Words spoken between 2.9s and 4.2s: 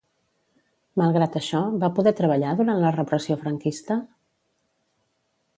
repressió franquista?